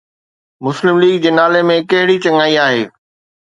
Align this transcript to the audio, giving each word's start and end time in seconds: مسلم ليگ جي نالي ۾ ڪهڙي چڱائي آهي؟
مسلم 0.65 0.95
ليگ 1.01 1.17
جي 1.25 1.31
نالي 1.37 1.61
۾ 1.73 1.77
ڪهڙي 1.91 2.17
چڱائي 2.23 2.55
آهي؟ 2.65 2.83